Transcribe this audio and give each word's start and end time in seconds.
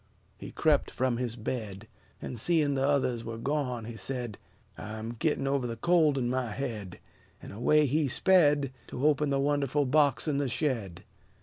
He 0.39 0.49
crept 0.49 0.89
from 0.89 1.17
his 1.17 1.35
bed; 1.35 1.87
And, 2.23 2.39
seeing 2.39 2.73
the 2.73 2.87
others 2.87 3.23
were 3.23 3.37
gone, 3.37 3.85
he 3.85 3.95
said, 3.95 4.39
"I'm 4.75 5.15
gittin' 5.19 5.45
over 5.45 5.67
the 5.67 5.75
cold'n 5.77 6.27
my 6.27 6.49
head." 6.49 6.99
And 7.39 7.53
away 7.53 7.85
he 7.85 8.07
sped, 8.07 8.73
To 8.87 9.05
open 9.05 9.29
the 9.29 9.39
wonderful 9.39 9.85
box 9.85 10.27
in 10.27 10.37
the 10.39 10.49
shed. 10.49 11.03